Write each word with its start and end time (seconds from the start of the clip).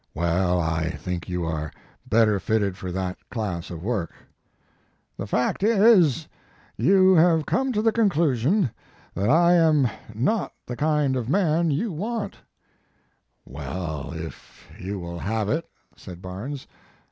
"Well, 0.15 0.59
I 0.59 0.89
think 0.89 1.29
you 1.29 1.45
are 1.45 1.71
better 2.09 2.39
fitted 2.39 2.75
for 2.75 2.91
that 2.91 3.17
class 3.29 3.69
of 3.69 3.83
work." 3.83 4.11
"The 5.15 5.27
fact 5.27 5.61
is 5.61 6.27
you 6.75 7.13
have 7.13 7.45
come 7.45 7.71
to 7.71 7.83
the 7.83 7.91
conclusion 7.91 8.71
that 9.13 9.29
I 9.29 9.53
am 9.53 9.87
not 10.15 10.53
the 10.65 10.75
kind 10.75 11.15
of 11.15 11.27
a 11.27 11.31
man 11.31 11.69
you 11.69 11.91
want." 11.91 12.37
54 13.45 13.53
Mark 13.53 13.65
Twain 13.69 13.75
"Well, 13.75 14.13
if 14.13 14.69
you 14.79 14.99
will 14.99 15.19
have 15.19 15.49
it," 15.49 15.69
said 15.95 16.19
Barnes. 16.19 16.65